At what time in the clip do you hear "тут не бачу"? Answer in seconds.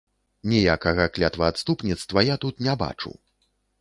2.45-3.11